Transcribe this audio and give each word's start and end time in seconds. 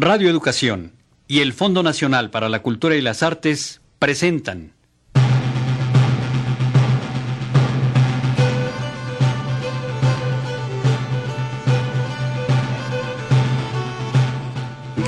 Radio 0.00 0.30
Educación 0.30 0.92
y 1.26 1.40
el 1.40 1.52
Fondo 1.52 1.82
Nacional 1.82 2.30
para 2.30 2.48
la 2.48 2.62
Cultura 2.62 2.94
y 2.94 3.00
las 3.00 3.24
Artes 3.24 3.80
presentan 3.98 4.72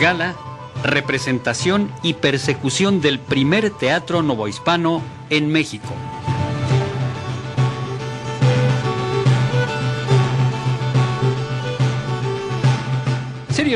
Gala, 0.01 0.35
representación 0.83 1.93
y 2.03 2.15
persecución 2.15 3.01
del 3.01 3.21
primer 3.21 3.71
teatro 3.71 4.23
novohispano 4.23 5.03
en 5.29 5.53
México. 5.53 5.95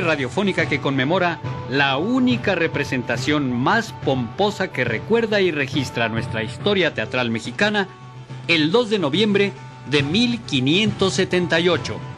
Radiofónica 0.00 0.68
que 0.68 0.80
conmemora 0.80 1.40
la 1.70 1.96
única 1.96 2.54
representación 2.54 3.52
más 3.52 3.92
pomposa 4.04 4.68
que 4.68 4.84
recuerda 4.84 5.40
y 5.40 5.50
registra 5.50 6.08
nuestra 6.08 6.42
historia 6.42 6.94
teatral 6.94 7.30
mexicana 7.30 7.88
el 8.48 8.70
2 8.70 8.90
de 8.90 8.98
noviembre 8.98 9.52
de 9.90 10.02
1578. 10.02 12.13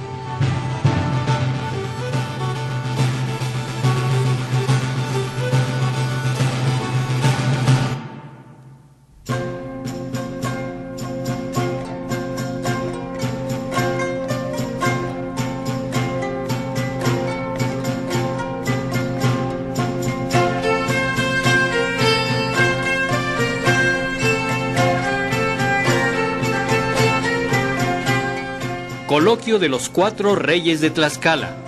Coloquio 29.27 29.59
de 29.59 29.69
los 29.69 29.89
Cuatro 29.89 30.37
Reyes 30.37 30.81
de 30.81 30.91
Tlaxcala. 30.91 31.66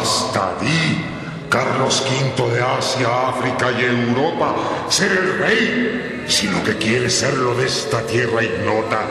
No 0.00 0.06
basta 0.06 0.46
a 0.46 0.58
ti, 0.58 1.04
Carlos 1.50 2.02
V 2.08 2.54
de 2.54 2.62
Asia, 2.62 3.28
África 3.28 3.70
y 3.70 3.84
Europa, 3.84 4.54
ser 4.88 5.12
el 5.12 5.38
rey, 5.38 6.24
sino 6.26 6.64
que 6.64 6.74
quieres 6.78 7.18
serlo 7.18 7.54
de 7.54 7.66
esta 7.66 8.00
tierra 8.06 8.42
ignota. 8.42 9.02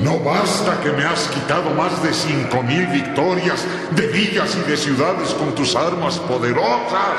No 0.00 0.18
basta 0.18 0.80
que 0.80 0.90
me 0.90 1.04
has 1.04 1.28
quitado 1.28 1.70
más 1.70 2.02
de 2.02 2.12
cinco 2.12 2.64
mil 2.64 2.84
victorias 2.88 3.64
de 3.92 4.08
villas 4.08 4.56
y 4.56 4.68
de 4.68 4.76
ciudades 4.76 5.32
con 5.34 5.54
tus 5.54 5.76
armas 5.76 6.18
poderosas. 6.18 7.16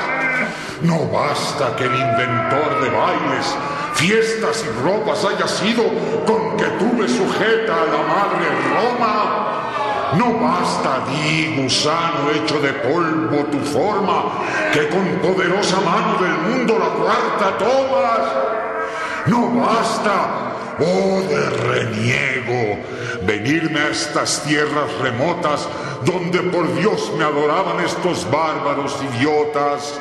No 0.82 1.06
basta 1.06 1.74
que 1.74 1.84
el 1.84 1.94
inventor 1.94 2.82
de 2.82 2.90
bailes, 2.90 3.46
fiestas 3.94 4.62
y 4.62 4.82
ropas 4.82 5.24
haya 5.24 5.48
sido 5.48 5.84
con 6.26 6.54
que 6.58 6.66
tuve 6.78 7.08
sujeta 7.08 7.72
a 7.72 7.86
la 7.86 8.02
madre 8.02 8.46
Roma. 8.74 9.37
No 10.16 10.32
basta, 10.38 11.04
di, 11.08 11.54
gusano 11.60 12.30
hecho 12.30 12.58
de 12.60 12.72
polvo 12.72 13.44
tu 13.50 13.58
forma, 13.58 14.32
que 14.72 14.88
con 14.88 15.04
poderosa 15.20 15.80
mano 15.80 16.18
del 16.18 16.38
mundo 16.48 16.78
la 16.78 16.88
cuarta 16.88 17.58
tomas. 17.58 18.24
No 19.26 19.50
basta, 19.60 20.54
oh 20.80 21.20
de 21.28 21.50
reniego, 21.50 22.78
venirme 23.22 23.80
a 23.80 23.88
estas 23.88 24.42
tierras 24.44 24.90
remotas 25.02 25.68
donde 26.04 26.40
por 26.40 26.72
Dios 26.76 27.12
me 27.18 27.24
adoraban 27.24 27.84
estos 27.84 28.30
bárbaros 28.30 28.98
idiotas. 29.12 30.00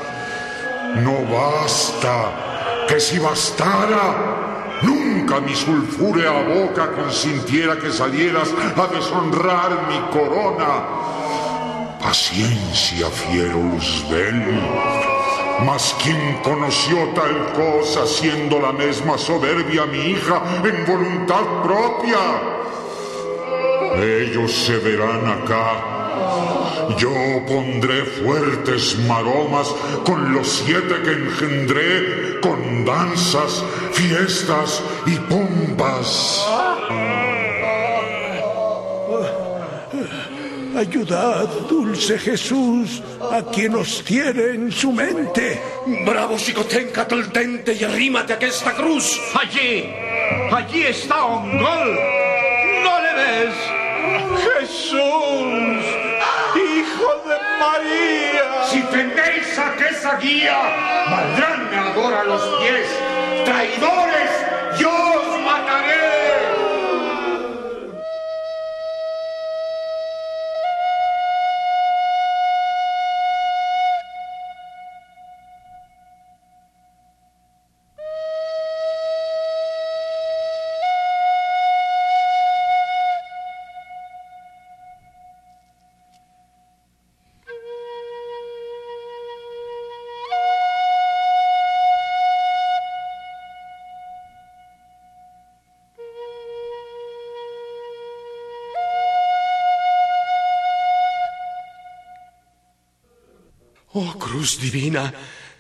No 0.95 1.25
basta, 1.25 2.85
que 2.87 2.99
si 2.99 3.19
bastara, 3.19 4.56
Nunca 4.81 5.39
mi 5.39 5.55
sulfúrea 5.55 6.31
boca 6.43 6.91
consintiera 6.91 7.77
que 7.77 7.91
salieras 7.91 8.49
a 8.75 8.87
deshonrar 8.87 9.87
mi 9.87 9.99
corona. 10.11 10.85
Paciencia, 12.01 13.07
fiero 13.09 13.57
Luzbel. 13.57 14.61
Mas 15.65 15.95
quien 16.03 16.39
conoció 16.43 17.09
tal 17.15 17.53
cosa 17.53 18.05
siendo 18.05 18.59
la 18.59 18.71
misma 18.71 19.17
soberbia 19.17 19.85
mi 19.85 20.11
hija 20.11 20.41
en 20.63 20.85
voluntad 20.85 21.43
propia. 21.63 22.19
Ellos 23.95 24.51
se 24.51 24.77
verán 24.77 25.25
acá 25.25 25.96
yo 26.97 27.11
pondré 27.47 28.03
fuertes 28.03 28.97
maromas 29.07 29.73
con 30.05 30.33
los 30.33 30.47
siete 30.47 30.95
que 31.03 31.11
engendré, 31.11 32.39
con 32.41 32.85
danzas, 32.85 33.63
fiestas 33.93 34.81
y 35.05 35.15
pompas. 35.29 36.45
Ayudad, 40.77 41.49
dulce 41.67 42.19
Jesús, 42.19 43.01
a 43.31 43.41
quien 43.51 43.73
os 43.73 44.03
tiene 44.03 44.51
en 44.53 44.71
su 44.71 44.91
mente. 44.91 45.59
Bravo 46.05 46.37
Xicotenca 46.37 47.07
toltente 47.07 47.73
y 47.73 47.83
arrímate 47.83 48.33
a 48.33 48.37
esta 48.37 48.73
cruz. 48.73 49.19
Allí, 49.33 49.91
allí 50.51 50.83
está 50.83 51.25
Ongol. 51.25 51.97
¿No 52.83 53.01
le 53.01 53.13
ves? 53.15 53.55
Jesús, 54.59 55.83
María. 57.59 58.65
Si 58.69 58.81
tenéis 58.83 59.57
aquella 59.57 60.15
guía, 60.17 60.57
valdránme 61.09 61.77
ahora 61.77 62.23
los 62.23 62.41
pies. 62.59 62.87
Traidores, 63.45 64.31
Divina, 104.55 105.13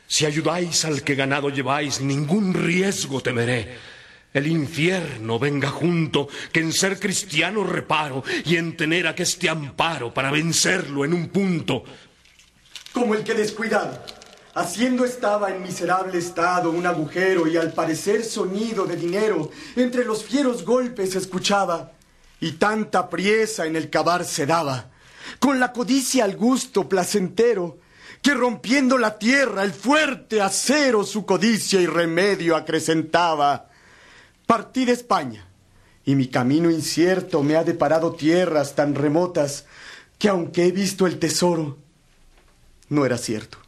si 0.07 0.25
ayudáis 0.25 0.85
al 0.85 1.03
que 1.03 1.15
ganado 1.15 1.49
lleváis, 1.49 1.99
ningún 1.99 2.53
riesgo 2.53 3.21
temeré. 3.21 3.75
El 4.33 4.47
infierno 4.47 5.37
venga 5.37 5.69
junto, 5.69 6.29
que 6.51 6.61
en 6.61 6.71
ser 6.71 6.99
cristiano 6.99 7.63
reparo 7.63 8.23
y 8.45 8.55
en 8.55 8.77
tener 8.77 9.07
aqueste 9.07 9.49
amparo 9.49 10.13
para 10.13 10.31
vencerlo 10.31 11.03
en 11.03 11.13
un 11.13 11.27
punto. 11.27 11.83
Como 12.93 13.15
el 13.15 13.23
que 13.23 13.33
descuidado, 13.33 14.01
haciendo 14.55 15.05
estaba 15.05 15.49
en 15.49 15.61
miserable 15.61 16.17
estado 16.17 16.71
un 16.71 16.85
agujero 16.85 17.47
y 17.47 17.57
al 17.57 17.73
parecer 17.73 18.23
sonido 18.23 18.85
de 18.85 18.95
dinero 18.95 19.51
entre 19.75 20.05
los 20.05 20.23
fieros 20.23 20.63
golpes 20.63 21.15
escuchaba 21.15 21.91
y 22.39 22.53
tanta 22.53 23.09
priesa 23.09 23.65
en 23.65 23.75
el 23.75 23.89
cavar 23.89 24.23
se 24.25 24.45
daba, 24.45 24.89
con 25.39 25.59
la 25.59 25.73
codicia 25.73 26.23
al 26.23 26.35
gusto 26.35 26.87
placentero, 26.87 27.79
que 28.27 28.33
rompiendo 28.33 28.97
la 28.97 29.17
tierra 29.17 29.63
el 29.63 29.71
fuerte 29.71 30.41
acero 30.41 31.05
su 31.05 31.25
codicia 31.25 31.79
y 31.79 31.85
remedio 31.85 32.57
acrecentaba. 32.57 33.69
Partí 34.45 34.83
de 34.83 34.91
España, 34.91 35.47
y 36.03 36.13
mi 36.15 36.27
camino 36.27 36.69
incierto 36.69 37.41
me 37.41 37.55
ha 37.55 37.63
deparado 37.63 38.11
tierras 38.15 38.75
tan 38.75 38.95
remotas 38.95 39.63
que 40.19 40.27
aunque 40.27 40.65
he 40.65 40.73
visto 40.73 41.07
el 41.07 41.19
tesoro, 41.19 41.77
no 42.89 43.05
era 43.05 43.17
cierto. 43.17 43.59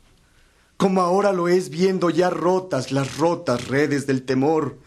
Como 0.75 0.99
ahora 0.99 1.31
lo 1.31 1.47
es 1.47 1.69
viendo 1.69 2.09
ya 2.09 2.29
rotas 2.29 2.91
las 2.91 3.15
rotas 3.15 3.69
redes 3.69 4.07
del 4.07 4.23
temor 4.23 4.77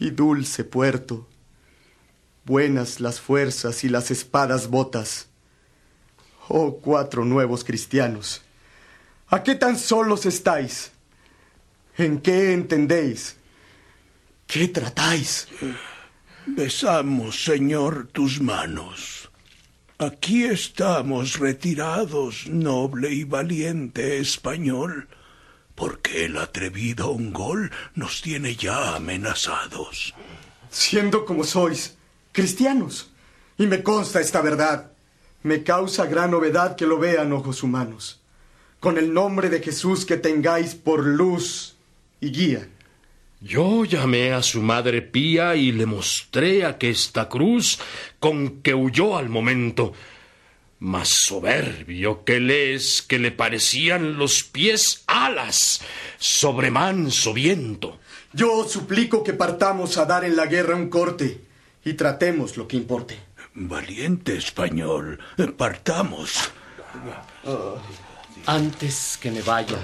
y 0.00 0.12
dulce 0.12 0.64
puerto. 0.64 1.28
Buenas 2.46 3.00
las 3.00 3.20
fuerzas 3.20 3.84
y 3.84 3.90
las 3.90 4.10
espadas 4.10 4.68
botas. 4.68 5.26
Oh 6.48 6.78
cuatro 6.80 7.26
nuevos 7.26 7.64
cristianos, 7.64 8.40
¿a 9.34 9.42
qué 9.42 9.56
tan 9.56 9.76
solos 9.76 10.26
estáis? 10.26 10.92
¿En 11.98 12.20
qué 12.20 12.52
entendéis? 12.52 13.36
¿Qué 14.46 14.68
tratáis? 14.68 15.48
Besamos, 16.46 17.42
Señor, 17.42 18.06
tus 18.12 18.40
manos. 18.40 19.28
Aquí 19.98 20.44
estamos 20.44 21.40
retirados, 21.40 22.46
noble 22.46 23.10
y 23.10 23.24
valiente 23.24 24.18
español, 24.18 25.08
porque 25.74 26.26
el 26.26 26.38
atrevido 26.38 27.10
Ongol 27.10 27.72
nos 27.96 28.22
tiene 28.22 28.54
ya 28.54 28.94
amenazados. 28.94 30.14
Siendo 30.70 31.24
como 31.24 31.42
sois, 31.42 31.96
cristianos, 32.30 33.10
y 33.58 33.66
me 33.66 33.82
consta 33.82 34.20
esta 34.20 34.40
verdad, 34.42 34.92
me 35.42 35.64
causa 35.64 36.06
gran 36.06 36.30
novedad 36.30 36.76
que 36.76 36.86
lo 36.86 37.00
vean 37.00 37.32
ojos 37.32 37.64
humanos, 37.64 38.20
con 38.84 38.98
el 38.98 39.14
nombre 39.14 39.48
de 39.48 39.62
Jesús 39.62 40.04
que 40.04 40.18
tengáis 40.18 40.74
por 40.74 41.06
luz 41.06 41.74
y 42.20 42.30
guía. 42.30 42.68
Yo 43.40 43.86
llamé 43.86 44.34
a 44.34 44.42
su 44.42 44.60
madre 44.60 45.00
Pía 45.00 45.56
y 45.56 45.72
le 45.72 45.86
mostré 45.86 46.66
aquesta 46.66 47.30
cruz 47.30 47.78
con 48.20 48.60
que 48.60 48.74
huyó 48.74 49.16
al 49.16 49.30
momento. 49.30 49.94
Más 50.80 51.08
soberbio 51.08 52.24
que 52.26 52.36
él 52.36 52.50
es, 52.50 53.00
que 53.00 53.18
le 53.18 53.32
parecían 53.32 54.18
los 54.18 54.44
pies 54.44 55.02
alas 55.06 55.80
sobre 56.18 56.70
manso 56.70 57.32
viento. 57.32 57.98
Yo 58.34 58.52
os 58.52 58.72
suplico 58.72 59.24
que 59.24 59.32
partamos 59.32 59.96
a 59.96 60.04
dar 60.04 60.26
en 60.26 60.36
la 60.36 60.44
guerra 60.44 60.76
un 60.76 60.90
corte 60.90 61.40
y 61.86 61.94
tratemos 61.94 62.58
lo 62.58 62.68
que 62.68 62.76
importe. 62.76 63.16
Valiente 63.54 64.36
español, 64.36 65.20
partamos. 65.56 66.52
Antes 68.46 69.16
que 69.16 69.30
me 69.30 69.40
vaya, 69.40 69.78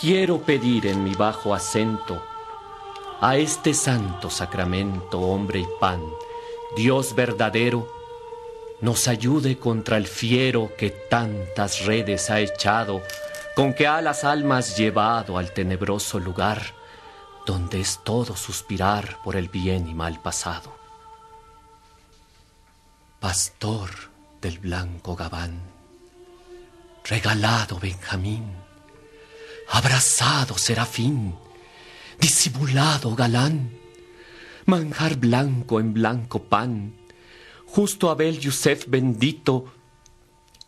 quiero 0.00 0.40
pedir 0.40 0.86
en 0.86 1.02
mi 1.02 1.14
bajo 1.14 1.52
acento 1.52 2.22
a 3.20 3.36
este 3.36 3.74
santo 3.74 4.30
sacramento, 4.30 5.18
hombre 5.18 5.58
y 5.58 5.66
pan, 5.80 6.00
Dios 6.76 7.16
verdadero, 7.16 7.88
nos 8.80 9.08
ayude 9.08 9.58
contra 9.58 9.96
el 9.96 10.06
fiero 10.06 10.70
que 10.78 10.90
tantas 10.90 11.84
redes 11.84 12.30
ha 12.30 12.38
echado, 12.38 13.02
con 13.56 13.74
que 13.74 13.88
ha 13.88 14.00
las 14.00 14.22
almas 14.22 14.76
llevado 14.76 15.38
al 15.38 15.52
tenebroso 15.52 16.20
lugar, 16.20 16.62
donde 17.44 17.80
es 17.80 17.98
todo 18.04 18.36
suspirar 18.36 19.20
por 19.24 19.34
el 19.34 19.48
bien 19.48 19.88
y 19.88 19.94
mal 19.94 20.20
pasado. 20.20 20.72
Pastor 23.18 23.90
del 24.40 24.60
blanco 24.60 25.16
gabán, 25.16 25.77
regalado 27.08 27.78
Benjamín, 27.78 28.44
abrazado 29.70 30.58
serafín, 30.58 31.34
disimulado 32.20 33.14
galán, 33.16 33.70
manjar 34.66 35.16
blanco 35.16 35.80
en 35.80 35.94
blanco 35.94 36.42
pan, 36.42 36.94
justo 37.66 38.10
Abel 38.10 38.38
Yusef 38.38 38.86
bendito, 38.88 39.72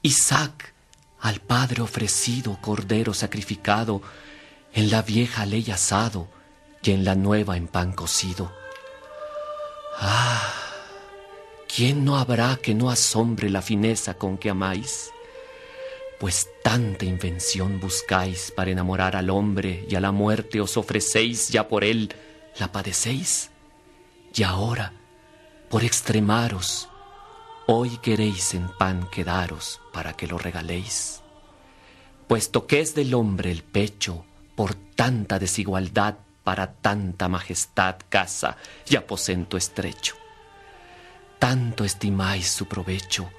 Isaac 0.02 0.72
al 1.20 1.40
Padre 1.40 1.82
ofrecido, 1.82 2.58
cordero 2.62 3.12
sacrificado, 3.12 4.00
en 4.72 4.90
la 4.90 5.02
vieja 5.02 5.44
ley 5.44 5.70
asado 5.70 6.28
y 6.82 6.92
en 6.92 7.04
la 7.04 7.14
nueva 7.14 7.58
en 7.58 7.68
pan 7.68 7.92
cocido. 7.92 8.50
Ah, 9.98 10.54
¿quién 11.68 12.06
no 12.06 12.16
habrá 12.16 12.56
que 12.56 12.74
no 12.74 12.88
asombre 12.88 13.50
la 13.50 13.60
fineza 13.60 14.14
con 14.14 14.38
que 14.38 14.48
amáis? 14.48 15.10
Pues 16.20 16.50
tanta 16.62 17.06
invención 17.06 17.80
buscáis 17.80 18.52
para 18.54 18.70
enamorar 18.70 19.16
al 19.16 19.30
hombre 19.30 19.86
y 19.88 19.94
a 19.94 20.00
la 20.00 20.12
muerte 20.12 20.60
os 20.60 20.76
ofrecéis, 20.76 21.48
ya 21.48 21.66
por 21.66 21.82
él 21.82 22.14
la 22.58 22.70
padecéis. 22.70 23.50
Y 24.34 24.42
ahora, 24.42 24.92
por 25.70 25.82
extremaros, 25.82 26.90
hoy 27.66 27.96
queréis 28.02 28.52
en 28.52 28.68
pan 28.76 29.08
quedaros 29.10 29.80
para 29.94 30.12
que 30.12 30.26
lo 30.26 30.36
regaléis. 30.36 31.22
Puesto 32.28 32.66
que 32.66 32.80
es 32.80 32.94
del 32.94 33.14
hombre 33.14 33.50
el 33.50 33.62
pecho, 33.62 34.26
por 34.54 34.74
tanta 34.74 35.38
desigualdad, 35.38 36.16
para 36.44 36.74
tanta 36.74 37.28
majestad, 37.28 37.96
casa 38.10 38.58
y 38.86 38.96
aposento 38.96 39.56
estrecho. 39.56 40.16
Tanto 41.38 41.82
estimáis 41.82 42.50
su 42.50 42.66
provecho, 42.66 43.30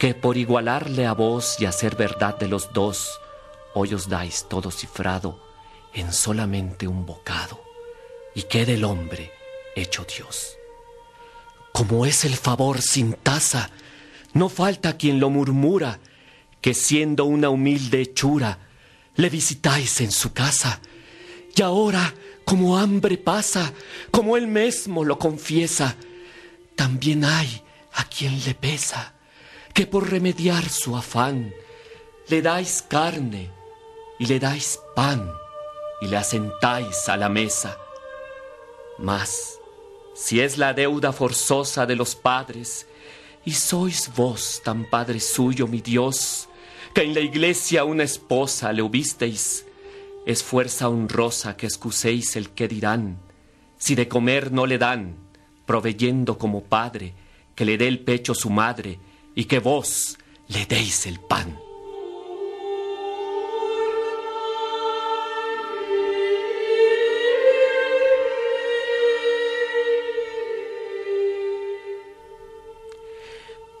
que 0.00 0.14
por 0.14 0.38
igualarle 0.38 1.04
a 1.04 1.12
vos 1.12 1.56
y 1.58 1.66
hacer 1.66 1.94
verdad 1.94 2.38
de 2.38 2.48
los 2.48 2.72
dos, 2.72 3.20
hoy 3.74 3.92
os 3.92 4.08
dais 4.08 4.46
todo 4.48 4.70
cifrado 4.70 5.38
en 5.92 6.14
solamente 6.14 6.88
un 6.88 7.04
bocado, 7.04 7.62
y 8.34 8.44
quede 8.44 8.74
el 8.76 8.84
hombre 8.84 9.30
hecho 9.76 10.06
Dios. 10.06 10.56
Como 11.74 12.06
es 12.06 12.24
el 12.24 12.34
favor 12.34 12.80
sin 12.80 13.12
tasa, 13.12 13.68
no 14.32 14.48
falta 14.48 14.96
quien 14.96 15.20
lo 15.20 15.28
murmura, 15.28 16.00
que 16.62 16.72
siendo 16.72 17.26
una 17.26 17.50
humilde 17.50 18.00
hechura, 18.00 18.58
le 19.16 19.28
visitáis 19.28 20.00
en 20.00 20.12
su 20.12 20.32
casa, 20.32 20.80
y 21.54 21.60
ahora, 21.60 22.14
como 22.46 22.78
hambre 22.78 23.18
pasa, 23.18 23.70
como 24.10 24.38
él 24.38 24.46
mismo 24.46 25.04
lo 25.04 25.18
confiesa, 25.18 25.94
también 26.74 27.22
hay 27.22 27.62
a 27.92 28.04
quien 28.04 28.42
le 28.46 28.54
pesa, 28.54 29.19
que 29.74 29.86
por 29.86 30.10
remediar 30.10 30.68
su 30.68 30.96
afán, 30.96 31.52
le 32.28 32.42
dais 32.42 32.82
carne 32.82 33.50
y 34.18 34.26
le 34.26 34.38
dais 34.38 34.80
pan 34.94 35.32
y 36.00 36.06
le 36.06 36.16
asentáis 36.16 37.08
a 37.08 37.16
la 37.16 37.28
mesa. 37.28 37.78
Mas, 38.98 39.58
si 40.14 40.40
es 40.40 40.58
la 40.58 40.74
deuda 40.74 41.12
forzosa 41.12 41.86
de 41.86 41.96
los 41.96 42.14
padres, 42.14 42.86
y 43.44 43.52
sois 43.52 44.10
vos 44.14 44.60
tan 44.64 44.84
padre 44.84 45.20
suyo, 45.20 45.66
mi 45.66 45.80
Dios, 45.80 46.48
que 46.94 47.02
en 47.02 47.14
la 47.14 47.20
iglesia 47.20 47.84
una 47.84 48.02
esposa 48.02 48.72
le 48.72 48.82
hubisteis, 48.82 49.64
es 50.26 50.42
fuerza 50.42 50.88
honrosa 50.88 51.56
que 51.56 51.66
excuséis 51.66 52.36
el 52.36 52.50
que 52.50 52.68
dirán, 52.68 53.18
si 53.78 53.94
de 53.94 54.08
comer 54.08 54.52
no 54.52 54.66
le 54.66 54.76
dan, 54.76 55.16
proveyendo 55.64 56.36
como 56.36 56.62
padre, 56.62 57.14
que 57.54 57.64
le 57.64 57.78
dé 57.78 57.88
el 57.88 58.00
pecho 58.00 58.34
su 58.34 58.50
madre, 58.50 58.98
y 59.34 59.44
que 59.44 59.58
vos 59.58 60.18
le 60.48 60.66
deis 60.66 61.06
el 61.06 61.20
pan. 61.20 61.58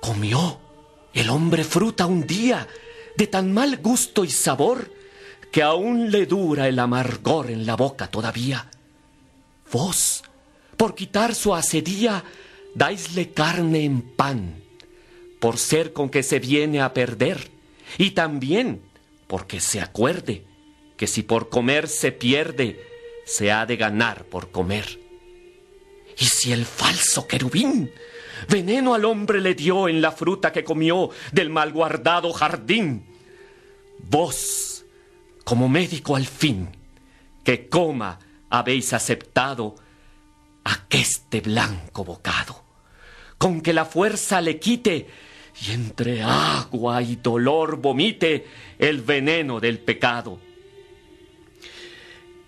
Comió 0.00 0.58
el 1.12 1.30
hombre 1.30 1.64
fruta 1.64 2.06
un 2.06 2.26
día 2.26 2.66
de 3.16 3.26
tan 3.26 3.52
mal 3.52 3.76
gusto 3.78 4.24
y 4.24 4.30
sabor 4.30 4.90
que 5.50 5.62
aún 5.62 6.10
le 6.10 6.26
dura 6.26 6.68
el 6.68 6.78
amargor 6.78 7.50
en 7.50 7.66
la 7.66 7.76
boca 7.76 8.06
todavía. 8.06 8.70
Vos, 9.72 10.22
por 10.76 10.94
quitar 10.94 11.34
su 11.34 11.54
asedía, 11.54 12.24
daisle 12.74 13.32
carne 13.32 13.84
en 13.84 14.02
pan, 14.02 14.62
por 15.40 15.58
ser 15.58 15.92
con 15.92 16.10
que 16.10 16.22
se 16.22 16.38
viene 16.38 16.80
a 16.80 16.94
perder, 16.94 17.50
y 17.98 18.12
también 18.12 18.82
porque 19.26 19.60
se 19.60 19.80
acuerde 19.80 20.44
que 20.96 21.06
si 21.06 21.22
por 21.22 21.48
comer 21.48 21.88
se 21.88 22.12
pierde, 22.12 22.84
se 23.24 23.50
ha 23.50 23.64
de 23.66 23.76
ganar 23.76 24.24
por 24.24 24.50
comer. 24.50 25.00
Y 26.18 26.26
si 26.26 26.52
el 26.52 26.66
falso 26.66 27.26
querubín 27.26 27.90
veneno 28.48 28.94
al 28.94 29.04
hombre 29.04 29.40
le 29.40 29.54
dio 29.54 29.88
en 29.88 30.00
la 30.00 30.12
fruta 30.12 30.52
que 30.52 30.64
comió 30.64 31.10
del 31.32 31.50
mal 31.50 31.72
guardado 31.72 32.32
jardín, 32.32 33.04
vos, 33.98 34.84
como 35.44 35.68
médico 35.68 36.16
al 36.16 36.26
fin, 36.26 36.68
que 37.44 37.68
coma 37.68 38.18
habéis 38.50 38.92
aceptado 38.92 39.76
aqueste 40.64 41.40
blanco 41.40 42.04
bocado, 42.04 42.62
con 43.38 43.60
que 43.60 43.72
la 43.72 43.84
fuerza 43.84 44.40
le 44.40 44.58
quite 44.58 45.08
y 45.62 45.72
entre 45.72 46.22
agua 46.22 47.02
y 47.02 47.16
dolor 47.16 47.76
vomite 47.76 48.46
el 48.78 49.02
veneno 49.02 49.60
del 49.60 49.78
pecado. 49.78 50.38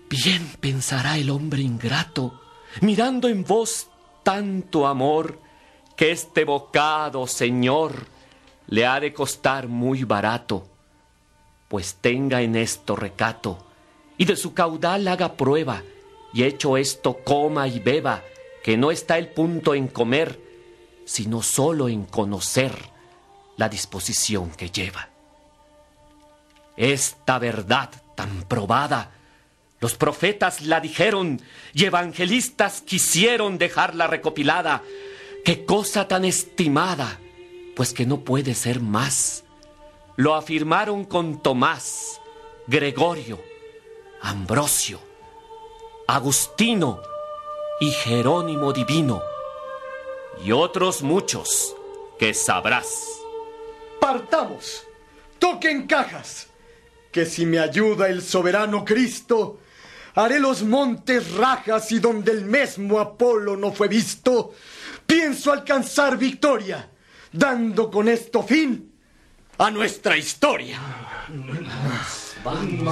Bien 0.09 0.51
pensará 0.61 1.19
el 1.19 1.31
hombre 1.31 1.63
ingrato, 1.63 2.41
mirando 2.81 3.29
en 3.29 3.45
vos 3.45 3.89
tanto 4.23 4.87
amor, 4.87 5.41
que 5.97 6.11
este 6.11 6.45
bocado, 6.45 7.27
Señor, 7.27 8.07
le 8.69 8.87
ha 8.87 8.99
de 8.99 9.13
costar 9.13 9.69
muy 9.69 10.05
barato, 10.05 10.67
pues 11.69 11.97
tenga 12.01 12.41
en 12.41 12.57
esto 12.57 12.97
recato, 12.97 13.59
y 14.17 14.25
de 14.25 14.37
su 14.37 14.55
caudal 14.55 15.07
haga 15.09 15.35
prueba, 15.35 15.83
y 16.33 16.45
hecho 16.45 16.77
esto 16.77 17.19
coma 17.25 17.69
y 17.69 17.79
beba, 17.79 18.23
que 18.63 18.77
no 18.77 18.91
está 18.91 19.19
el 19.19 19.29
punto 19.29 19.75
en 19.75 19.89
comer, 19.89 20.41
sino 21.05 21.43
solo 21.43 21.89
en 21.89 22.05
conocer 22.05 22.92
la 23.57 23.69
disposición 23.69 24.51
que 24.51 24.71
lleva. 24.71 25.09
Esta 26.77 27.39
verdad 27.39 27.91
tan 28.15 28.43
probada, 28.45 29.11
los 29.81 29.95
profetas 29.95 30.63
la 30.63 30.81
dijeron 30.81 31.41
y 31.75 31.85
evangelistas 31.85 32.81
quisieron 32.83 33.59
dejarla 33.59 34.07
recopilada. 34.07 34.83
Qué 35.45 35.65
cosa 35.65 36.07
tan 36.07 36.25
estimada, 36.25 37.19
pues 37.75 37.93
que 37.93 38.07
no 38.07 38.21
puede 38.21 38.55
ser 38.55 38.81
más. 38.81 39.45
Lo 40.17 40.35
afirmaron 40.35 41.05
con 41.05 41.43
Tomás, 41.43 42.21
Gregorio, 42.69 43.43
Ambrosio, 44.21 45.01
Agustino 46.07 47.01
y 47.81 47.91
Jerónimo 47.91 48.73
Divino, 48.73 49.21
y 50.45 50.53
otros 50.53 51.03
muchos 51.03 51.75
que 52.19 52.35
sabrás. 52.35 53.22
Partamos, 54.03 54.83
toquen 55.39 55.87
cajas, 55.87 56.49
que 57.13 57.25
si 57.25 57.47
me 57.47 57.61
ayuda 57.61 58.09
el 58.09 58.21
soberano 58.21 58.85
Cristo, 58.85 59.61
haré 60.17 60.41
los 60.41 60.65
montes 60.65 61.35
rajas 61.35 61.93
y 61.93 62.01
donde 62.01 62.33
el 62.33 62.45
mismo 62.45 62.99
Apolo 62.99 63.57
no 63.57 63.71
fue 63.71 63.87
visto, 63.87 64.55
pienso 65.07 65.53
alcanzar 65.53 66.19
victoria, 66.19 66.91
dando 67.31 67.93
con 67.93 68.09
esto 68.09 68.43
fin 68.43 68.93
a 69.59 69.71
nuestra 69.71 70.17
historia. 70.17 70.81
Pedid 72.43 72.83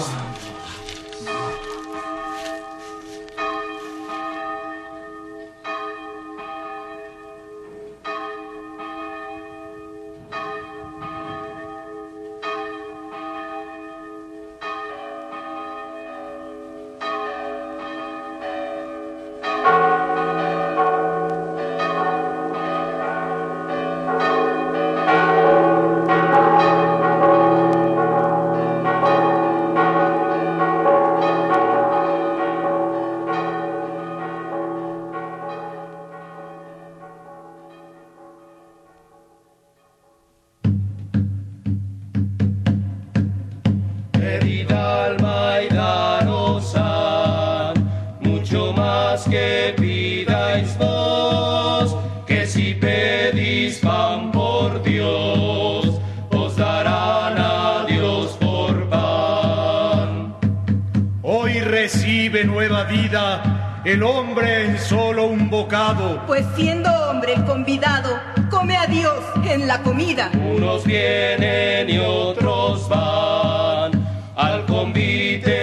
recibe 62.41 62.45
nueva 62.45 62.85
vida 62.85 63.81
el 63.85 64.03
hombre 64.03 64.65
en 64.67 64.79
solo 64.79 65.27
un 65.27 65.49
bocado. 65.49 66.23
Pues 66.27 66.45
siendo 66.57 66.91
hombre 67.09 67.35
el 67.35 67.45
convidado, 67.45 68.19
come 68.51 68.77
a 68.77 68.87
Dios 68.87 69.25
en 69.45 69.67
la 69.67 69.83
comida. 69.83 70.31
Unos 70.35 70.85
vienen 70.85 71.89
y 71.89 71.99
otros 71.99 72.89
van, 72.89 73.93
al 74.37 74.67
convite 74.67 75.60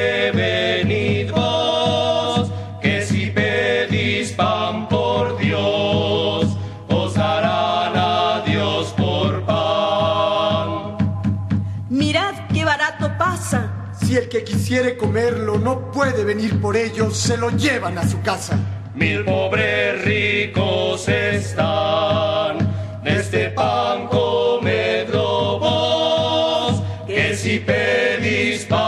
que 14.38 14.44
quisiere 14.44 14.96
comerlo 14.96 15.58
no 15.58 15.92
puede 15.92 16.24
venir 16.24 16.62
por 16.62 16.78
ello, 16.78 17.10
se 17.10 17.38
lo 17.38 17.50
llevan 17.50 17.98
a 17.98 18.08
su 18.08 18.22
casa. 18.22 18.60
Mil 18.94 19.24
pobres 19.26 20.04
ricos 20.06 21.08
están, 21.08 22.58
de 23.04 23.18
este 23.18 23.50
pan 23.50 24.08
comedlo 24.08 25.60
vos, 25.60 26.84
que 27.08 27.36
si 27.36 27.60
pedís 27.60 28.66
pan 28.66 28.87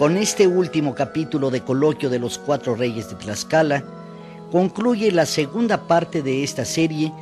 Con 0.00 0.16
este 0.16 0.46
último 0.46 0.94
capítulo 0.94 1.50
de 1.50 1.60
Coloquio 1.60 2.08
de 2.08 2.18
los 2.18 2.38
Cuatro 2.38 2.74
Reyes 2.74 3.10
de 3.10 3.16
Tlaxcala, 3.16 3.84
concluye 4.50 5.12
la 5.12 5.26
segunda 5.26 5.86
parte 5.86 6.22
de 6.22 6.42
esta 6.42 6.64
serie 6.64 7.12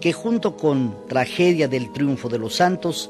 que 0.00 0.12
junto 0.12 0.56
con 0.56 0.96
Tragedia 1.06 1.68
del 1.68 1.92
Triunfo 1.92 2.28
de 2.28 2.40
los 2.40 2.56
Santos 2.56 3.08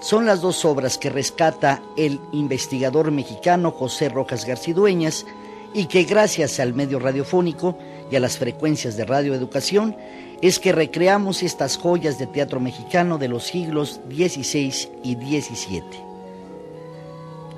son 0.00 0.24
las 0.24 0.40
dos 0.40 0.64
obras 0.64 0.96
que 0.96 1.10
rescata 1.10 1.82
el 1.98 2.18
investigador 2.32 3.10
mexicano 3.10 3.72
José 3.72 4.08
Rojas 4.08 4.46
Garcidueñas 4.46 5.26
y 5.74 5.84
que 5.84 6.04
gracias 6.04 6.58
al 6.58 6.72
medio 6.72 6.98
radiofónico 6.98 7.76
y 8.10 8.16
a 8.16 8.20
las 8.20 8.38
frecuencias 8.38 8.96
de 8.96 9.04
radioeducación 9.04 9.94
es 10.40 10.58
que 10.58 10.72
recreamos 10.72 11.42
estas 11.42 11.76
joyas 11.76 12.18
de 12.18 12.26
teatro 12.26 12.58
mexicano 12.58 13.18
de 13.18 13.28
los 13.28 13.44
siglos 13.44 14.00
XVI 14.08 14.88
y 15.04 15.14
XVII. 15.14 16.11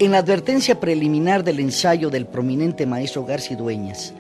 En 0.00 0.11
la 0.11 0.18
advertencia 0.18 0.80
preliminar 0.80 1.44
del 1.44 1.61
ensayo 1.61 2.11
del 2.11 2.26
prominente 2.26 2.85
maestro 2.85 3.24
García 3.24 3.57
Dueñas, 3.57 4.12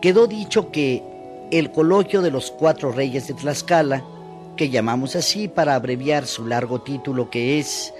quedó 0.00 0.26
dicho 0.26 0.70
que 0.70 1.02
el 1.50 1.70
coloquio 1.70 2.22
de 2.22 2.30
los 2.30 2.50
cuatro 2.50 2.92
reyes 2.92 3.28
de 3.28 3.34
Tlaxcala, 3.34 4.02
que 4.56 4.70
llamamos 4.70 5.14
así 5.14 5.48
para 5.48 5.74
abreviar 5.74 6.26
su 6.26 6.46
largo 6.46 6.80
título 6.80 7.28
que 7.28 7.58
es 7.58 7.92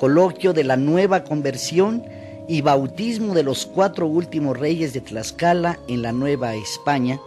Coloquio 0.00 0.52
de 0.52 0.64
la 0.64 0.76
Nueva 0.76 1.22
Conversión 1.22 2.04
y 2.48 2.62
Bautismo 2.62 3.32
de 3.32 3.44
los 3.44 3.64
cuatro 3.64 4.08
últimos 4.08 4.58
reyes 4.58 4.92
de 4.92 5.02
Tlaxcala 5.02 5.78
en 5.86 6.02
la 6.02 6.10
Nueva 6.10 6.56
España, 6.56 7.20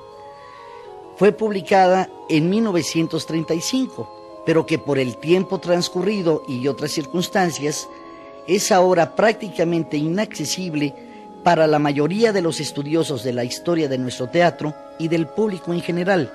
fue 1.16 1.32
publicada 1.32 2.10
en 2.28 2.50
1935, 2.50 4.44
pero 4.46 4.66
que 4.66 4.80
por 4.80 5.00
el 5.00 5.16
tiempo 5.16 5.60
transcurrido 5.60 6.44
y 6.46 6.68
otras 6.68 6.92
circunstancias, 6.92 7.88
es 8.48 8.72
ahora 8.72 9.16
prácticamente 9.16 9.98
inaccesible 9.98 10.94
para 11.44 11.68
la 11.68 11.80
mayoría 11.80 12.34
de 12.34 12.42
los 12.42 12.60
estudiosos 12.60 13.24
de 13.24 13.34
la 13.34 13.44
historia 13.44 13.88
de 13.88 13.98
nuestro 13.98 14.28
teatro 14.28 14.74
y 14.98 15.08
del 15.08 15.28
público 15.28 15.74
en 15.74 15.82
general, 15.82 16.32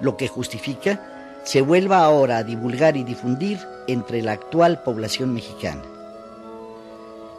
lo 0.00 0.16
que 0.16 0.28
justifica 0.28 1.40
se 1.44 1.60
vuelva 1.60 2.04
ahora 2.04 2.38
a 2.38 2.44
divulgar 2.44 2.96
y 2.96 3.04
difundir 3.04 3.58
entre 3.86 4.22
la 4.22 4.32
actual 4.32 4.82
población 4.82 5.32
mexicana. 5.32 5.82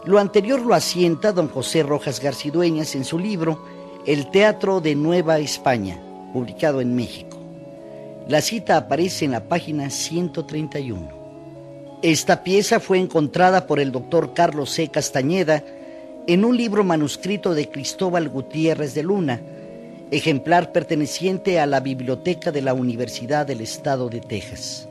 Lo 0.06 0.19
anterior 0.19 0.62
lo 0.62 0.75
asienta 0.75 1.32
don 1.32 1.47
José 1.47 1.82
Rojas 1.82 2.19
Garcidueñas 2.19 2.95
en 2.95 3.04
su 3.06 3.17
libro 3.17 3.65
El 4.06 4.30
Teatro 4.30 4.80
de 4.80 4.93
Nueva 4.93 5.39
España, 5.39 5.99
publicado 6.32 6.80
en 6.80 6.95
México. 6.95 7.38
La 8.28 8.41
cita 8.41 8.78
aparece 8.78 9.25
en 9.25 9.32
la 9.32 9.47
página 9.47 9.89
131. 9.89 11.14
Esta 12.06 12.44
pieza 12.44 12.80
fue 12.80 13.00
encontrada 13.00 13.65
por 13.65 13.80
el 13.80 13.91
doctor 13.91 14.36
Carlos 14.36 14.70
C. 14.70 14.89
Castañeda 14.89 15.63
en 16.28 16.46
un 16.46 16.56
libro 16.56 16.84
manuscrito 16.84 17.56
de 17.56 17.68
Cristóbal 17.68 18.30
Gutiérrez 18.30 18.94
de 18.94 19.02
Luna, 19.02 19.41
ejemplar 20.12 20.72
perteneciente 20.72 21.60
a 21.60 21.65
la 21.65 21.80
biblioteca 21.80 22.52
de 22.52 22.62
la 22.62 22.76
Universidad 22.76 23.48
del 23.48 23.62
Estado 23.62 24.08
de 24.08 24.22
Texas. 24.22 24.88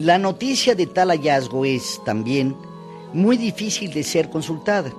La 0.00 0.18
noticia 0.18 0.74
de 0.74 0.88
tal 0.88 1.10
hallazgo 1.10 1.64
es, 1.64 2.00
también, 2.04 2.56
muy 3.12 3.36
difícil 3.36 3.92
de 3.92 4.02
ser 4.02 4.30
consultada, 4.30 4.92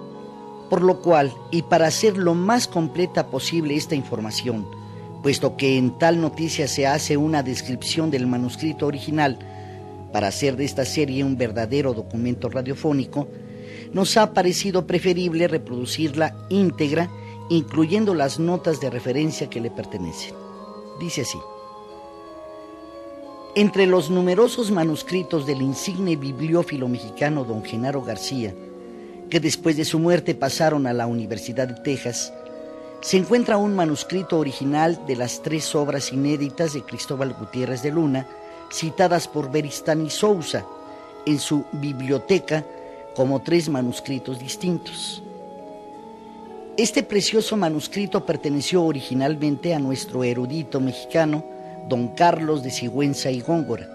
por 0.69 0.81
lo 0.81 1.01
cual, 1.01 1.33
y 1.51 1.63
para 1.63 1.87
hacer 1.87 2.15
lo 2.15 2.35
más 2.35 2.69
completa 2.69 3.27
posible 3.27 3.75
esta 3.75 3.95
información, 3.95 4.65
puesto 5.21 5.57
que 5.57 5.77
en 5.77 5.99
tal 5.99 6.21
noticia 6.21 6.69
se 6.69 6.87
hace 6.87 7.17
una 7.17 7.43
descripción 7.43 8.09
del 8.11 8.27
manuscrito 8.27 8.87
original, 8.87 9.50
para 10.11 10.27
hacer 10.27 10.55
de 10.57 10.65
esta 10.65 10.85
serie 10.85 11.23
un 11.23 11.37
verdadero 11.37 11.93
documento 11.93 12.49
radiofónico, 12.49 13.27
nos 13.93 14.17
ha 14.17 14.33
parecido 14.33 14.87
preferible 14.87 15.47
reproducirla 15.47 16.35
íntegra, 16.49 17.09
incluyendo 17.49 18.13
las 18.13 18.39
notas 18.39 18.79
de 18.79 18.89
referencia 18.89 19.49
que 19.49 19.61
le 19.61 19.71
pertenecen. 19.71 20.33
Dice 20.99 21.21
así. 21.21 21.37
Entre 23.53 23.85
los 23.85 24.09
numerosos 24.09 24.71
manuscritos 24.71 25.45
del 25.45 25.61
insigne 25.61 26.15
bibliófilo 26.15 26.87
mexicano 26.87 27.43
don 27.43 27.65
Genaro 27.65 28.01
García, 28.01 28.55
que 29.29 29.41
después 29.41 29.75
de 29.75 29.83
su 29.83 29.99
muerte 29.99 30.35
pasaron 30.35 30.87
a 30.87 30.93
la 30.93 31.07
Universidad 31.07 31.67
de 31.67 31.81
Texas, 31.81 32.33
se 33.01 33.17
encuentra 33.17 33.57
un 33.57 33.75
manuscrito 33.75 34.37
original 34.37 35.05
de 35.07 35.15
las 35.15 35.41
tres 35.41 35.73
obras 35.75 36.13
inéditas 36.13 36.73
de 36.73 36.83
Cristóbal 36.83 37.33
Gutiérrez 37.33 37.81
de 37.81 37.91
Luna, 37.91 38.27
citadas 38.71 39.27
por 39.27 39.51
Beristani 39.51 40.09
Sousa 40.09 40.65
en 41.25 41.39
su 41.39 41.65
biblioteca 41.71 42.65
como 43.15 43.41
tres 43.41 43.69
manuscritos 43.69 44.39
distintos. 44.39 45.21
Este 46.77 47.03
precioso 47.03 47.57
manuscrito 47.57 48.25
perteneció 48.25 48.83
originalmente 48.83 49.75
a 49.75 49.79
nuestro 49.79 50.23
erudito 50.23 50.79
mexicano, 50.79 51.43
don 51.87 52.09
Carlos 52.09 52.63
de 52.63 52.71
Sigüenza 52.71 53.29
y 53.29 53.41
Góngora, 53.41 53.87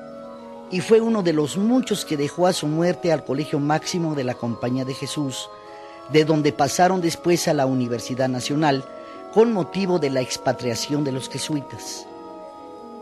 y 0.70 0.80
fue 0.80 1.00
uno 1.00 1.22
de 1.22 1.32
los 1.32 1.56
muchos 1.56 2.04
que 2.04 2.16
dejó 2.16 2.46
a 2.46 2.52
su 2.52 2.66
muerte 2.66 3.12
al 3.12 3.24
Colegio 3.24 3.58
Máximo 3.58 4.14
de 4.14 4.24
la 4.24 4.34
Compañía 4.34 4.84
de 4.84 4.94
Jesús, 4.94 5.48
de 6.12 6.24
donde 6.24 6.52
pasaron 6.52 7.00
después 7.00 7.48
a 7.48 7.54
la 7.54 7.66
Universidad 7.66 8.28
Nacional 8.28 8.84
con 9.32 9.52
motivo 9.52 9.98
de 9.98 10.10
la 10.10 10.20
expatriación 10.20 11.02
de 11.02 11.12
los 11.12 11.28
jesuitas. 11.28 12.06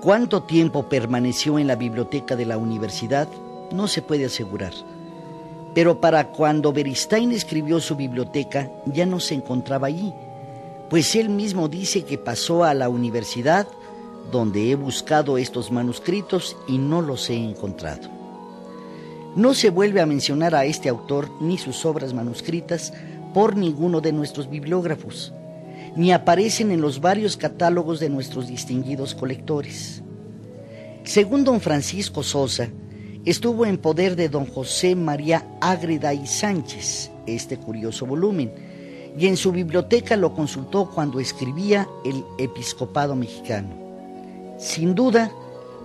¿Cuánto 0.05 0.43
tiempo 0.43 0.83
permaneció 0.83 1.59
en 1.59 1.67
la 1.67 1.77
biblioteca 1.77 2.37
de 2.37 2.45
la 2.45 2.59
universidad? 2.59 3.27
No 3.73 3.89
se 3.89 4.03
puede 4.03 4.27
asegurar. 4.27 4.75
Pero 5.75 5.99
para 5.99 6.29
cuando 6.29 6.75
Beristain 6.75 7.33
escribió 7.33 7.81
su 7.81 7.97
biblioteca 7.97 8.71
ya 8.85 9.07
no 9.07 9.19
se 9.19 9.35
encontraba 9.35 9.87
allí, 9.87 10.13
pues 10.91 11.17
él 11.17 11.31
mismo 11.31 11.71
dice 11.71 12.05
que 12.05 12.19
pasó 12.19 12.65
a 12.65 12.75
la 12.75 12.91
universidad 12.91 13.67
donde 14.31 14.71
he 14.71 14.75
buscado 14.75 15.39
estos 15.39 15.73
manuscritos 15.73 16.55
y 16.69 16.77
no 16.77 17.01
los 17.01 17.31
he 17.31 17.37
encontrado. 17.37 18.11
No 19.37 19.55
se 19.55 19.71
vuelve 19.71 20.03
a 20.03 20.07
mencionar 20.07 20.55
a 20.55 20.67
este 20.67 20.91
autor 20.91 21.31
ni 21.41 21.57
sus 21.57 21.87
obras 21.87 22.13
manuscritas 22.13 22.93
por 23.33 23.57
ninguno 23.57 24.03
de 24.03 24.13
nuestros 24.13 24.51
bibliógrafos 24.51 25.33
ni 25.97 26.13
aparecen 26.13 26.73
en 26.73 26.81
los 26.81 27.01
varios 27.01 27.37
catálogos 27.37 28.01
de 28.01 28.11
nuestros 28.11 28.49
distinguidos 28.49 29.15
colectores. 29.15 30.03
Según 31.05 31.45
don 31.45 31.61
Francisco 31.61 32.23
Sosa, 32.23 32.69
estuvo 33.25 33.67
en 33.67 33.79
poder 33.79 34.17
de 34.17 34.29
don 34.29 34.47
José 34.47 34.97
María 34.97 35.47
Ágreda 35.61 36.15
y 36.15 36.27
Sánchez 36.27 37.11
este 37.27 37.57
curioso 37.59 38.07
volumen, 38.07 38.53
y 39.17 39.27
en 39.27 39.37
su 39.37 39.53
biblioteca 39.53 40.17
lo 40.17 40.35
consultó 40.35 40.91
cuando 40.91 41.21
escribía 41.21 41.89
el 42.05 42.25
Episcopado 42.39 43.15
Mexicano. 43.15 43.69
Sin 44.59 44.95
duda, 44.95 45.31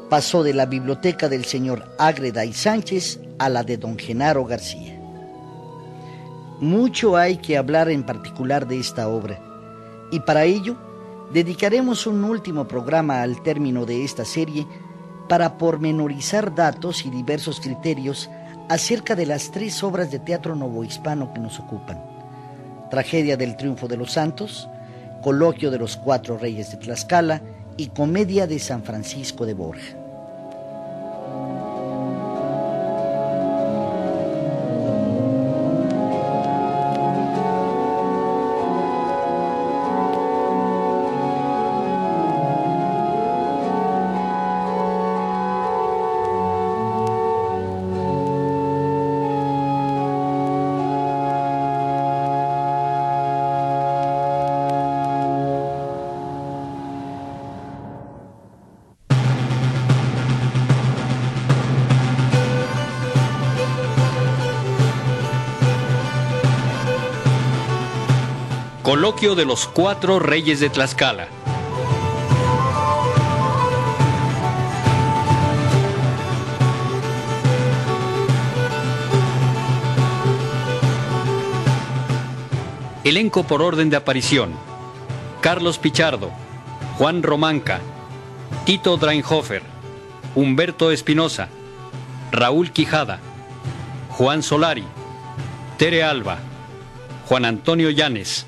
pasó 0.09 0.43
de 0.43 0.53
la 0.53 0.65
biblioteca 0.65 1.29
del 1.29 1.45
señor 1.45 1.85
Ágreda 1.99 2.45
y 2.45 2.53
Sánchez 2.53 3.19
a 3.37 3.49
la 3.49 3.63
de 3.63 3.77
don 3.77 3.97
Genaro 3.97 4.45
García. 4.45 4.99
Mucho 6.59 7.15
hay 7.15 7.37
que 7.37 7.57
hablar 7.57 7.89
en 7.89 8.03
particular 8.03 8.67
de 8.67 8.79
esta 8.79 9.07
obra, 9.07 9.39
y 10.11 10.19
para 10.21 10.43
ello 10.45 10.75
dedicaremos 11.31 12.07
un 12.07 12.23
último 12.23 12.67
programa 12.67 13.21
al 13.21 13.41
término 13.43 13.85
de 13.85 14.03
esta 14.03 14.25
serie 14.25 14.65
para 15.27 15.57
pormenorizar 15.57 16.55
datos 16.55 17.05
y 17.05 17.09
diversos 17.09 17.59
criterios 17.59 18.29
acerca 18.67 19.15
de 19.15 19.25
las 19.25 19.51
tres 19.51 19.83
obras 19.83 20.11
de 20.11 20.19
teatro 20.19 20.55
novohispano 20.55 21.33
que 21.33 21.39
nos 21.39 21.59
ocupan. 21.59 22.03
Tragedia 22.89 23.37
del 23.37 23.55
Triunfo 23.55 23.87
de 23.87 23.97
los 23.97 24.11
Santos, 24.13 24.67
Coloquio 25.21 25.69
de 25.69 25.77
los 25.77 25.97
Cuatro 25.97 26.37
Reyes 26.37 26.71
de 26.71 26.77
Tlaxcala 26.77 27.41
y 27.77 27.87
Comedia 27.87 28.47
de 28.47 28.57
San 28.59 28.83
Francisco 28.83 29.45
de 29.45 29.53
Borja. 29.53 29.95
Coloquio 68.89 69.35
de 69.35 69.45
los 69.45 69.67
Cuatro 69.67 70.17
Reyes 70.17 70.59
de 70.59 70.71
Tlaxcala. 70.71 71.27
Elenco 83.03 83.43
por 83.43 83.61
orden 83.61 83.91
de 83.91 83.95
aparición. 83.95 84.55
Carlos 85.39 85.77
Pichardo, 85.77 86.31
Juan 86.97 87.21
Romanca, 87.21 87.81
Tito 88.65 88.97
Drainhofer, 88.97 89.61
Humberto 90.33 90.89
Espinosa, 90.89 91.49
Raúl 92.31 92.71
Quijada, 92.71 93.19
Juan 94.09 94.41
Solari, 94.41 94.85
Tere 95.77 96.03
Alba, 96.03 96.39
Juan 97.27 97.45
Antonio 97.45 97.91
Llanes, 97.91 98.47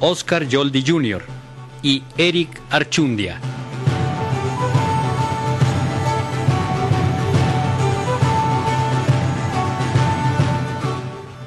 Oscar 0.00 0.46
Yoldi 0.46 0.84
Jr. 0.86 1.22
y 1.82 2.04
Eric 2.16 2.60
Archundia. 2.70 3.40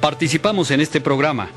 Participamos 0.00 0.70
en 0.70 0.80
este 0.80 1.00
programa. 1.00 1.48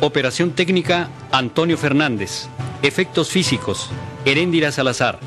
Operación 0.00 0.50
técnica 0.50 1.08
Antonio 1.30 1.78
Fernández. 1.78 2.48
Efectos 2.82 3.30
físicos 3.30 3.88
Heréndira 4.26 4.72
Salazar. 4.72 5.20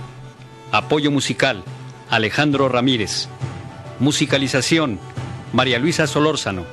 Apoyo 0.72 1.10
musical 1.10 1.64
Alejandro 2.10 2.70
Ramírez. 2.70 3.30
Musicalización 4.00 5.00
María 5.54 5.80
Luisa 5.80 6.06
Solórzano. 6.06 6.66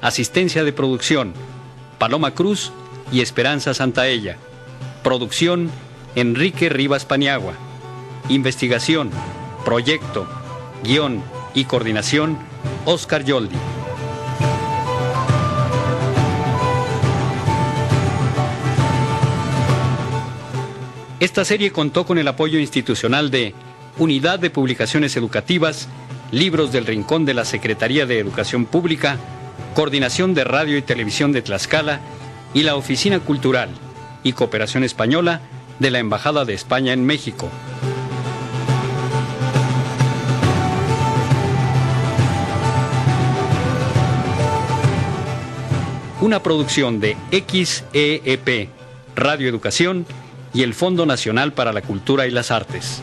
Asistencia 0.00 0.64
de 0.64 0.72
producción 0.72 1.34
Paloma 1.98 2.30
Cruz 2.32 2.72
y 3.12 3.20
Esperanza 3.20 3.74
Santaella. 3.74 4.36
Producción, 5.04 5.70
Enrique 6.14 6.68
Rivas 6.68 7.04
Paniagua. 7.04 7.52
Investigación, 8.28 9.10
proyecto, 9.64 10.26
guion 10.82 11.22
y 11.54 11.64
coordinación, 11.64 12.38
Oscar 12.86 13.24
Yoldi. 13.24 13.56
Esta 21.20 21.44
serie 21.44 21.70
contó 21.70 22.04
con 22.04 22.18
el 22.18 22.26
apoyo 22.26 22.58
institucional 22.58 23.30
de 23.30 23.54
Unidad 23.98 24.40
de 24.40 24.50
Publicaciones 24.50 25.16
Educativas, 25.16 25.88
Libros 26.32 26.72
del 26.72 26.86
Rincón 26.86 27.26
de 27.26 27.34
la 27.34 27.44
Secretaría 27.44 28.06
de 28.06 28.18
Educación 28.18 28.64
Pública, 28.64 29.18
Coordinación 29.74 30.34
de 30.34 30.44
Radio 30.44 30.76
y 30.76 30.82
Televisión 30.82 31.30
de 31.30 31.42
Tlaxcala 31.42 32.00
y 32.54 32.62
la 32.62 32.76
Oficina 32.76 33.20
Cultural 33.20 33.70
y 34.22 34.32
Cooperación 34.32 34.84
Española 34.84 35.40
de 35.78 35.90
la 35.90 35.98
Embajada 35.98 36.44
de 36.44 36.54
España 36.54 36.92
en 36.92 37.04
México. 37.04 37.48
Una 46.20 46.40
producción 46.40 47.00
de 47.00 47.16
XEEP, 47.32 48.68
Radio 49.16 49.48
Educación 49.48 50.06
y 50.54 50.62
el 50.62 50.72
Fondo 50.72 51.04
Nacional 51.04 51.52
para 51.52 51.72
la 51.72 51.82
Cultura 51.82 52.28
y 52.28 52.30
las 52.30 52.52
Artes. 52.52 53.02